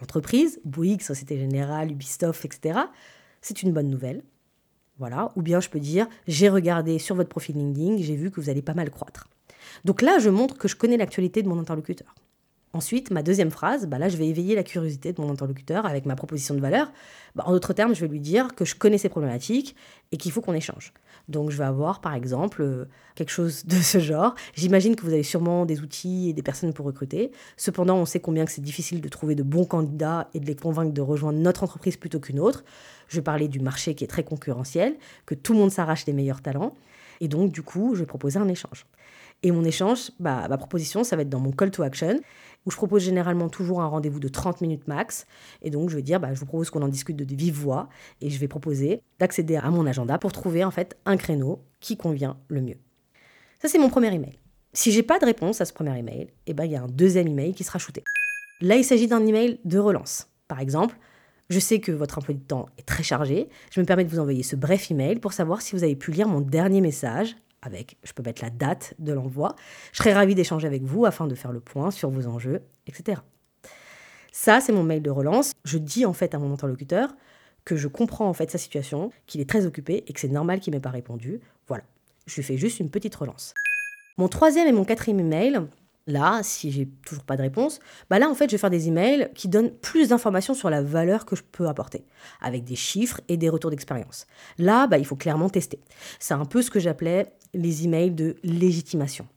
entreprise, 0.01 0.59
Bouygues, 0.65 1.01
Société 1.01 1.37
Générale, 1.37 1.91
Ubisoft, 1.91 2.45
etc. 2.45 2.79
C'est 3.41 3.63
une 3.63 3.71
bonne 3.71 3.89
nouvelle. 3.89 4.23
Voilà. 4.97 5.31
Ou 5.35 5.41
bien 5.41 5.59
je 5.59 5.69
peux 5.69 5.79
dire 5.79 6.07
J'ai 6.27 6.49
regardé 6.49 6.99
sur 6.99 7.15
votre 7.15 7.29
profil 7.29 7.55
LinkedIn, 7.55 7.97
j'ai 7.97 8.15
vu 8.15 8.31
que 8.31 8.39
vous 8.39 8.49
allez 8.49 8.61
pas 8.61 8.73
mal 8.73 8.89
croître. 8.89 9.27
Donc 9.85 10.01
là, 10.01 10.19
je 10.19 10.29
montre 10.29 10.57
que 10.57 10.67
je 10.67 10.75
connais 10.75 10.97
l'actualité 10.97 11.41
de 11.41 11.47
mon 11.47 11.59
interlocuteur. 11.59 12.13
Ensuite, 12.75 13.11
ma 13.11 13.21
deuxième 13.21 13.51
phrase, 13.51 13.85
bah 13.85 13.99
là, 13.99 14.09
je 14.09 14.17
vais 14.17 14.27
éveiller 14.27 14.55
la 14.55 14.63
curiosité 14.63 15.13
de 15.13 15.21
mon 15.21 15.29
interlocuteur 15.29 15.85
avec 15.85 16.07
ma 16.07 16.15
proposition 16.15 16.55
de 16.55 16.59
valeur. 16.59 16.91
Bah, 17.35 17.43
en 17.45 17.51
d'autres 17.51 17.73
termes, 17.73 17.93
je 17.93 18.01
vais 18.01 18.07
lui 18.07 18.19
dire 18.19 18.55
que 18.55 18.65
je 18.65 18.73
connais 18.73 18.97
ses 18.97 19.09
problématiques 19.09 19.75
et 20.11 20.17
qu'il 20.17 20.31
faut 20.31 20.41
qu'on 20.41 20.55
échange. 20.55 20.91
Donc, 21.29 21.51
je 21.51 21.57
vais 21.57 21.65
avoir, 21.65 22.01
par 22.01 22.15
exemple, 22.15 22.63
euh, 22.63 22.85
quelque 23.13 23.29
chose 23.29 23.65
de 23.67 23.75
ce 23.75 23.99
genre. 23.99 24.33
J'imagine 24.55 24.95
que 24.95 25.03
vous 25.03 25.13
avez 25.13 25.21
sûrement 25.21 25.67
des 25.67 25.81
outils 25.81 26.29
et 26.29 26.33
des 26.33 26.41
personnes 26.41 26.73
pour 26.73 26.87
recruter. 26.87 27.31
Cependant, 27.57 27.97
on 27.97 28.05
sait 28.05 28.19
combien 28.19 28.43
que 28.43 28.51
c'est 28.51 28.61
difficile 28.61 29.01
de 29.01 29.07
trouver 29.07 29.35
de 29.35 29.43
bons 29.43 29.65
candidats 29.65 30.27
et 30.33 30.39
de 30.39 30.47
les 30.47 30.55
convaincre 30.55 30.93
de 30.93 31.01
rejoindre 31.01 31.37
notre 31.37 31.61
entreprise 31.61 31.95
plutôt 31.95 32.19
qu'une 32.19 32.39
autre. 32.39 32.63
Je 33.07 33.17
vais 33.17 33.21
parler 33.23 33.47
du 33.49 33.59
marché 33.59 33.93
qui 33.93 34.03
est 34.03 34.07
très 34.07 34.23
concurrentiel, 34.23 34.95
que 35.27 35.35
tout 35.35 35.53
le 35.53 35.59
monde 35.59 35.71
s'arrache 35.71 36.05
des 36.05 36.13
meilleurs 36.13 36.41
talents. 36.41 36.73
Et 37.21 37.27
donc, 37.27 37.51
du 37.51 37.61
coup, 37.61 37.93
je 37.93 37.99
vais 37.99 38.07
proposer 38.07 38.39
un 38.39 38.47
échange. 38.47 38.87
Et 39.43 39.51
mon 39.51 39.65
échange, 39.65 40.11
bah, 40.19 40.47
ma 40.47 40.57
proposition, 40.57 41.03
ça 41.03 41.17
va 41.17 41.21
être 41.21 41.29
dans 41.29 41.39
mon 41.39 41.51
call 41.51 41.69
to 41.69 41.83
action 41.83 42.19
où 42.65 42.71
je 42.71 42.77
propose 42.77 43.03
généralement 43.03 43.49
toujours 43.49 43.81
un 43.81 43.87
rendez-vous 43.87 44.21
de 44.21 44.29
30 44.29 44.61
minutes 44.61 44.87
max. 44.87 45.27
Et 45.61 45.69
donc, 45.69 45.89
je 45.89 45.97
vais 45.97 46.01
dire, 46.01 46.21
bah, 46.21 46.33
je 46.33 46.39
vous 46.39 46.45
propose 46.45 46.69
qu'on 46.69 46.81
en 46.81 46.87
discute 46.87 47.17
de 47.17 47.35
vive 47.35 47.53
voix 47.53 47.89
et 48.21 48.29
je 48.29 48.39
vais 48.39 48.47
proposer 48.47 49.01
d'accéder 49.19 49.57
à 49.57 49.69
mon 49.69 49.85
agenda 49.85 50.17
pour 50.17 50.31
trouver 50.31 50.63
en 50.63 50.71
fait 50.71 50.97
un 51.05 51.17
créneau 51.17 51.59
qui 51.81 51.97
convient 51.97 52.37
le 52.47 52.61
mieux. 52.61 52.77
Ça, 53.61 53.67
c'est 53.67 53.79
mon 53.79 53.89
premier 53.89 54.13
email. 54.13 54.39
Si 54.71 54.91
j'ai 54.91 55.03
pas 55.03 55.19
de 55.19 55.25
réponse 55.25 55.59
à 55.59 55.65
ce 55.65 55.73
premier 55.73 55.99
email, 55.99 56.27
eh 56.47 56.53
ben, 56.53 56.63
il 56.63 56.71
y 56.71 56.75
a 56.77 56.81
un 56.81 56.87
deuxième 56.87 57.27
email 57.27 57.53
qui 57.53 57.65
sera 57.65 57.79
shooté. 57.79 58.03
Là, 58.61 58.77
il 58.77 58.85
s'agit 58.85 59.07
d'un 59.07 59.25
email 59.25 59.59
de 59.65 59.77
relance. 59.77 60.29
Par 60.47 60.61
exemple, 60.61 60.95
je 61.49 61.59
sais 61.59 61.79
que 61.79 61.91
votre 61.91 62.17
emploi 62.17 62.33
du 62.33 62.41
temps 62.41 62.69
est 62.77 62.87
très 62.87 63.03
chargé. 63.03 63.49
Je 63.71 63.81
me 63.81 63.85
permets 63.85 64.05
de 64.05 64.09
vous 64.09 64.19
envoyer 64.19 64.41
ce 64.41 64.55
bref 64.55 64.89
email 64.89 65.19
pour 65.19 65.33
savoir 65.33 65.61
si 65.61 65.75
vous 65.75 65.83
avez 65.83 65.97
pu 65.97 66.11
lire 66.11 66.29
mon 66.29 66.39
dernier 66.39 66.79
message 66.79 67.35
avec, 67.65 67.97
je 68.03 68.13
peux 68.13 68.23
mettre 68.23 68.43
la 68.43 68.49
date 68.49 68.93
de 68.99 69.13
l'envoi. 69.13 69.55
Je 69.91 69.97
serais 69.97 70.13
ravie 70.13 70.35
d'échanger 70.35 70.67
avec 70.67 70.83
vous 70.83 71.05
afin 71.05 71.27
de 71.27 71.35
faire 71.35 71.51
le 71.51 71.59
point 71.59 71.91
sur 71.91 72.09
vos 72.09 72.27
enjeux, 72.27 72.61
etc. 72.87 73.21
Ça, 74.31 74.59
c'est 74.61 74.71
mon 74.71 74.83
mail 74.83 75.01
de 75.01 75.09
relance. 75.09 75.53
Je 75.63 75.77
dis 75.77 76.05
en 76.05 76.13
fait 76.13 76.33
à 76.35 76.39
mon 76.39 76.53
interlocuteur 76.53 77.15
que 77.65 77.75
je 77.75 77.87
comprends 77.87 78.27
en 78.27 78.33
fait 78.33 78.51
sa 78.51 78.57
situation, 78.57 79.11
qu'il 79.27 79.41
est 79.41 79.49
très 79.49 79.65
occupé 79.65 80.03
et 80.07 80.13
que 80.13 80.19
c'est 80.19 80.27
normal 80.27 80.59
qu'il 80.59 80.73
m'ait 80.73 80.79
pas 80.79 80.89
répondu. 80.89 81.39
Voilà, 81.67 81.83
je 82.25 82.35
lui 82.35 82.43
fais 82.43 82.57
juste 82.57 82.79
une 82.79 82.89
petite 82.89 83.15
relance. 83.15 83.53
Mon 84.17 84.27
troisième 84.27 84.67
et 84.67 84.73
mon 84.73 84.85
quatrième 84.85 85.19
email, 85.19 85.61
Là, 86.05 86.41
si 86.43 86.69
j'ai 86.69 86.89
toujours 87.05 87.23
pas 87.23 87.37
de 87.37 87.41
réponse, 87.41 87.79
bah 88.09 88.19
là 88.19 88.27
en 88.27 88.35
fait 88.35 88.49
je 88.49 88.55
vais 88.55 88.57
faire 88.57 88.69
des 88.69 88.89
emails 88.89 89.29
qui 89.35 89.47
donnent 89.47 89.71
plus 89.71 90.09
d'informations 90.09 90.53
sur 90.53 90.69
la 90.69 90.81
valeur 90.81 91.25
que 91.25 91.37
je 91.37 91.43
peux 91.43 91.69
apporter, 91.69 92.03
avec 92.41 92.65
des 92.65 92.75
chiffres 92.75 93.21
et 93.29 93.37
des 93.37 93.47
retours 93.47 93.71
d'expérience. 93.71 94.27
Là, 94.57 94.85
bah, 94.87 94.97
il 94.97 95.05
faut 95.05 95.15
clairement 95.15 95.49
tester. 95.49 95.79
C'est 96.19 96.33
un 96.33 96.43
peu 96.43 96.61
ce 96.61 96.69
que 96.69 96.81
j'appelais 96.81 97.31
les 97.53 97.85
emails 97.85 98.11
de 98.11 98.35
légitimation. 98.43 99.27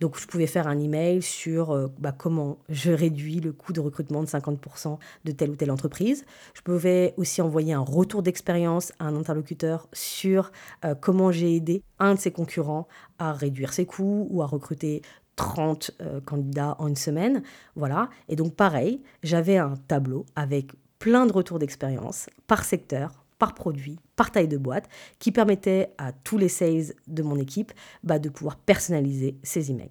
Donc 0.00 0.18
je 0.18 0.26
pouvais 0.26 0.46
faire 0.46 0.66
un 0.66 0.78
email 0.78 1.20
sur 1.20 1.72
euh, 1.72 1.88
bah, 1.98 2.12
comment 2.12 2.58
je 2.70 2.90
réduis 2.90 3.40
le 3.40 3.52
coût 3.52 3.72
de 3.72 3.80
recrutement 3.80 4.22
de 4.22 4.26
50% 4.26 4.98
de 5.24 5.32
telle 5.32 5.50
ou 5.50 5.56
telle 5.56 5.70
entreprise. 5.70 6.24
Je 6.54 6.62
pouvais 6.62 7.14
aussi 7.18 7.42
envoyer 7.42 7.74
un 7.74 7.80
retour 7.80 8.22
d'expérience 8.22 8.92
à 8.98 9.04
un 9.04 9.16
interlocuteur 9.16 9.88
sur 9.92 10.52
euh, 10.84 10.94
comment 10.94 11.30
j'ai 11.30 11.54
aidé 11.54 11.82
un 11.98 12.14
de 12.14 12.18
ses 12.18 12.30
concurrents 12.30 12.88
à 13.18 13.32
réduire 13.32 13.74
ses 13.74 13.84
coûts 13.84 14.26
ou 14.30 14.40
à 14.42 14.46
recruter 14.46 15.02
30 15.36 15.90
euh, 16.00 16.20
candidats 16.20 16.76
en 16.78 16.88
une 16.88 16.96
semaine. 16.96 17.42
Voilà. 17.76 18.08
Et 18.28 18.36
donc 18.36 18.54
pareil, 18.54 19.02
j'avais 19.22 19.58
un 19.58 19.74
tableau 19.88 20.24
avec 20.34 20.72
plein 20.98 21.26
de 21.26 21.32
retours 21.32 21.58
d'expérience 21.58 22.28
par 22.46 22.64
secteur, 22.64 23.19
par 23.40 23.54
produit, 23.54 23.98
par 24.14 24.30
taille 24.30 24.46
de 24.46 24.56
boîte, 24.56 24.88
qui 25.18 25.32
permettait 25.32 25.92
à 25.98 26.12
tous 26.12 26.38
les 26.38 26.48
sales 26.48 26.94
de 27.08 27.22
mon 27.24 27.36
équipe 27.36 27.72
bah, 28.04 28.20
de 28.20 28.28
pouvoir 28.28 28.56
personnaliser 28.56 29.36
ces 29.42 29.72
emails. 29.72 29.90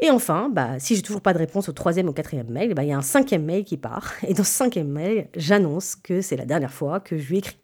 Et 0.00 0.10
enfin, 0.10 0.50
bah, 0.52 0.78
si 0.78 0.96
j'ai 0.96 1.02
toujours 1.02 1.20
pas 1.20 1.32
de 1.32 1.38
réponse 1.38 1.68
au 1.68 1.72
troisième 1.72 2.08
ou 2.08 2.12
quatrième 2.12 2.50
mail, 2.50 2.74
bah, 2.74 2.82
il 2.84 2.88
y 2.90 2.92
a 2.92 2.96
un 2.96 3.02
cinquième 3.02 3.44
mail 3.44 3.64
qui 3.64 3.76
part. 3.76 4.12
Et 4.28 4.34
dans 4.34 4.44
ce 4.44 4.50
cinquième 4.50 4.88
mail, 4.88 5.28
j'annonce 5.34 5.96
que 5.96 6.20
c'est 6.20 6.36
la 6.36 6.44
dernière 6.44 6.72
fois 6.72 7.00
que 7.00 7.16
je 7.16 7.28
lui 7.28 7.38
écris. 7.38 7.58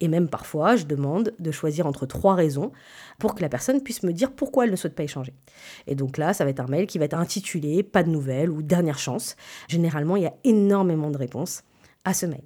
Et 0.00 0.08
même 0.08 0.28
parfois, 0.28 0.74
je 0.74 0.84
demande 0.84 1.34
de 1.38 1.50
choisir 1.50 1.86
entre 1.86 2.06
trois 2.06 2.34
raisons 2.34 2.72
pour 3.18 3.34
que 3.34 3.42
la 3.42 3.48
personne 3.48 3.80
puisse 3.82 4.02
me 4.02 4.12
dire 4.12 4.32
pourquoi 4.32 4.64
elle 4.64 4.70
ne 4.70 4.76
souhaite 4.76 4.94
pas 4.94 5.04
échanger. 5.04 5.34
Et 5.86 5.94
donc 5.94 6.18
là, 6.18 6.32
ça 6.32 6.44
va 6.44 6.50
être 6.50 6.60
un 6.60 6.66
mail 6.66 6.86
qui 6.86 6.98
va 6.98 7.04
être 7.04 7.18
intitulé 7.18 7.82
Pas 7.82 8.02
de 8.02 8.10
nouvelles 8.10 8.50
ou 8.50 8.62
Dernière 8.62 8.98
chance. 8.98 9.36
Généralement, 9.68 10.16
il 10.16 10.22
y 10.22 10.26
a 10.26 10.34
énormément 10.44 11.10
de 11.10 11.18
réponses 11.18 11.62
à 12.04 12.14
ce 12.14 12.26
mail. 12.26 12.42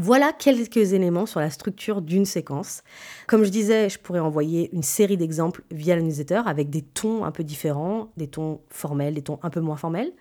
Voilà 0.00 0.32
quelques 0.32 0.92
éléments 0.92 1.26
sur 1.26 1.40
la 1.40 1.50
structure 1.50 2.02
d'une 2.02 2.24
séquence. 2.24 2.84
Comme 3.26 3.42
je 3.42 3.48
disais, 3.48 3.88
je 3.88 3.98
pourrais 3.98 4.20
envoyer 4.20 4.70
une 4.72 4.84
série 4.84 5.16
d'exemples 5.16 5.64
via 5.72 5.96
le 5.96 6.02
newsletter 6.02 6.42
avec 6.46 6.70
des 6.70 6.82
tons 6.82 7.24
un 7.24 7.32
peu 7.32 7.42
différents, 7.42 8.12
des 8.16 8.28
tons 8.28 8.60
formels, 8.70 9.14
des 9.14 9.22
tons 9.22 9.40
un 9.42 9.50
peu 9.50 9.58
moins 9.58 9.76
formels. 9.76 10.12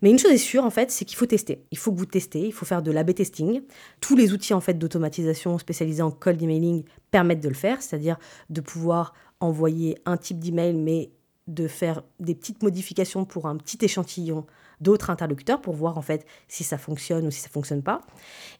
Mais 0.00 0.10
une 0.10 0.18
chose 0.18 0.32
est 0.32 0.38
sûre, 0.38 0.64
en 0.64 0.70
fait, 0.70 0.90
c'est 0.90 1.04
qu'il 1.04 1.18
faut 1.18 1.26
tester. 1.26 1.62
Il 1.70 1.76
faut 1.76 1.92
que 1.92 1.98
vous 1.98 2.06
testez, 2.06 2.40
il 2.40 2.54
faut 2.54 2.64
faire 2.64 2.80
de 2.80 2.90
l'A-B 2.90 3.12
testing. 3.12 3.60
Tous 4.00 4.16
les 4.16 4.32
outils 4.32 4.54
en 4.54 4.62
fait 4.62 4.78
d'automatisation 4.78 5.58
spécialisés 5.58 6.02
en 6.02 6.10
cold 6.10 6.42
emailing 6.42 6.82
permettent 7.10 7.42
de 7.42 7.50
le 7.50 7.54
faire, 7.54 7.82
c'est-à-dire 7.82 8.16
de 8.48 8.62
pouvoir 8.62 9.12
envoyer 9.40 9.98
un 10.06 10.16
type 10.16 10.38
d'email, 10.38 10.72
mais 10.72 11.10
de 11.48 11.68
faire 11.68 12.02
des 12.18 12.34
petites 12.34 12.62
modifications 12.62 13.26
pour 13.26 13.46
un 13.46 13.58
petit 13.58 13.76
échantillon 13.82 14.46
d'autres 14.82 15.10
interlocuteurs 15.10 15.60
pour 15.60 15.74
voir 15.74 15.96
en 15.96 16.02
fait 16.02 16.26
si 16.48 16.64
ça 16.64 16.78
fonctionne 16.78 17.26
ou 17.26 17.30
si 17.30 17.40
ça 17.40 17.48
fonctionne 17.48 17.82
pas. 17.82 18.02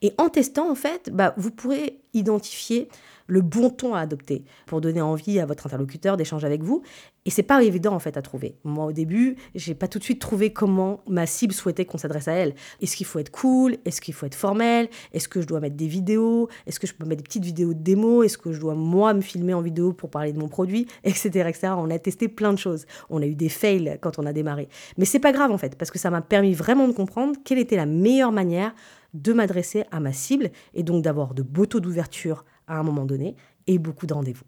Et 0.00 0.14
en 0.18 0.28
testant 0.28 0.70
en 0.70 0.74
fait, 0.74 1.10
bah, 1.12 1.34
vous 1.36 1.50
pourrez 1.50 2.00
identifier 2.14 2.88
le 3.32 3.40
bon 3.40 3.70
ton 3.70 3.94
à 3.94 4.00
adopter 4.00 4.44
pour 4.66 4.82
donner 4.82 5.00
envie 5.00 5.40
à 5.40 5.46
votre 5.46 5.66
interlocuteur 5.66 6.18
d'échanger 6.18 6.46
avec 6.46 6.62
vous. 6.62 6.82
Et 7.24 7.30
c'est 7.30 7.42
pas 7.42 7.62
évident 7.62 7.94
en 7.94 7.98
fait 7.98 8.16
à 8.16 8.22
trouver. 8.22 8.56
Moi 8.64 8.84
au 8.84 8.92
début, 8.92 9.36
j'ai 9.54 9.74
pas 9.74 9.88
tout 9.88 9.98
de 9.98 10.04
suite 10.04 10.20
trouvé 10.20 10.52
comment 10.52 11.00
ma 11.08 11.24
cible 11.24 11.54
souhaitait 11.54 11.86
qu'on 11.86 11.96
s'adresse 11.96 12.28
à 12.28 12.32
elle. 12.32 12.54
Est-ce 12.82 12.94
qu'il 12.94 13.06
faut 13.06 13.18
être 13.18 13.30
cool? 13.30 13.76
Est-ce 13.86 14.00
qu'il 14.02 14.12
faut 14.12 14.26
être 14.26 14.34
formel? 14.34 14.88
Est-ce 15.14 15.28
que 15.28 15.40
je 15.40 15.46
dois 15.46 15.60
mettre 15.60 15.76
des 15.76 15.86
vidéos? 15.86 16.48
Est-ce 16.66 16.78
que 16.78 16.86
je 16.86 16.92
peux 16.92 17.06
mettre 17.06 17.22
des 17.22 17.26
petites 17.26 17.44
vidéos 17.44 17.72
de 17.72 17.78
démo? 17.78 18.22
Est-ce 18.22 18.36
que 18.36 18.52
je 18.52 18.60
dois 18.60 18.74
moi 18.74 19.14
me 19.14 19.22
filmer 19.22 19.54
en 19.54 19.62
vidéo 19.62 19.94
pour 19.94 20.10
parler 20.10 20.32
de 20.32 20.38
mon 20.38 20.48
produit? 20.48 20.86
Etc. 21.04 21.28
etc. 21.48 21.68
On 21.78 21.90
a 21.90 21.98
testé 21.98 22.28
plein 22.28 22.52
de 22.52 22.58
choses. 22.58 22.86
On 23.08 23.22
a 23.22 23.26
eu 23.26 23.34
des 23.34 23.48
fails 23.48 23.98
quand 24.02 24.18
on 24.18 24.26
a 24.26 24.32
démarré. 24.32 24.68
Mais 24.98 25.06
c'est 25.06 25.20
pas 25.20 25.32
grave 25.32 25.52
en 25.52 25.58
fait, 25.58 25.76
parce 25.76 25.90
que 25.90 25.98
ça 25.98 26.10
m'a 26.10 26.20
permis 26.20 26.52
vraiment 26.52 26.86
de 26.86 26.92
comprendre 26.92 27.36
quelle 27.44 27.58
était 27.58 27.76
la 27.76 27.86
meilleure 27.86 28.32
manière 28.32 28.74
de 29.14 29.32
m'adresser 29.32 29.84
à 29.90 30.00
ma 30.00 30.12
cible 30.12 30.50
et 30.74 30.82
donc 30.82 31.02
d'avoir 31.02 31.34
de 31.34 31.42
beaux 31.42 31.66
taux 31.66 31.80
d'ouverture 31.80 32.44
à 32.72 32.78
un 32.78 32.82
moment 32.82 33.04
donné 33.04 33.36
et 33.66 33.78
beaucoup 33.78 34.06
de 34.06 34.14
rendez-vous. 34.14 34.44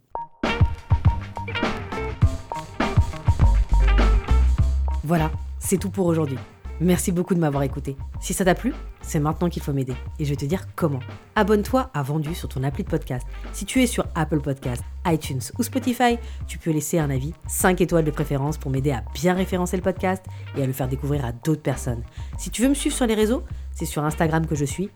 Voilà, 5.04 5.30
c'est 5.58 5.76
tout 5.76 5.90
pour 5.90 6.06
aujourd'hui. 6.06 6.38
Merci 6.80 7.12
beaucoup 7.12 7.34
de 7.34 7.38
m'avoir 7.38 7.62
écouté. 7.62 7.96
Si 8.20 8.34
ça 8.34 8.44
t'a 8.44 8.54
plu, 8.56 8.72
c'est 9.00 9.20
maintenant 9.20 9.48
qu'il 9.48 9.62
faut 9.62 9.72
m'aider. 9.72 9.94
Et 10.18 10.24
je 10.24 10.30
vais 10.30 10.36
te 10.36 10.44
dire 10.44 10.66
comment. 10.74 10.98
Abonne-toi 11.36 11.90
à 11.94 12.02
Vendu 12.02 12.34
sur 12.34 12.48
ton 12.48 12.64
appli 12.64 12.82
de 12.82 12.88
podcast. 12.88 13.26
Si 13.52 13.64
tu 13.64 13.80
es 13.82 13.86
sur 13.86 14.06
Apple 14.16 14.40
Podcast, 14.40 14.82
iTunes 15.06 15.40
ou 15.58 15.62
Spotify, 15.62 16.18
tu 16.48 16.58
peux 16.58 16.72
laisser 16.72 16.98
un 16.98 17.10
avis, 17.10 17.32
5 17.46 17.80
étoiles 17.80 18.04
de 18.04 18.10
préférence 18.10 18.58
pour 18.58 18.72
m'aider 18.72 18.90
à 18.90 19.04
bien 19.14 19.34
référencer 19.34 19.76
le 19.76 19.82
podcast 19.84 20.24
et 20.56 20.62
à 20.62 20.66
le 20.66 20.72
faire 20.72 20.88
découvrir 20.88 21.24
à 21.24 21.30
d'autres 21.32 21.62
personnes. 21.62 22.02
Si 22.38 22.50
tu 22.50 22.62
veux 22.62 22.68
me 22.68 22.74
suivre 22.74 22.96
sur 22.96 23.06
les 23.06 23.14
réseaux, 23.14 23.44
c'est 23.72 23.84
sur 23.84 24.02
Instagram 24.04 24.46
que 24.46 24.54
je 24.56 24.64
suis, 24.64 24.90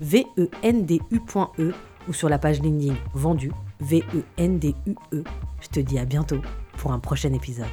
V-E-N-D-U.E, 0.00 1.74
ou 2.08 2.12
sur 2.12 2.28
la 2.28 2.38
page 2.38 2.60
LinkedIn 2.60 2.94
Vendu, 3.14 3.52
V-E-N-D-U-E. 3.80 5.24
Je 5.60 5.68
te 5.68 5.80
dis 5.80 5.98
à 5.98 6.04
bientôt 6.04 6.40
pour 6.78 6.92
un 6.92 6.98
prochain 6.98 7.32
épisode. 7.32 7.66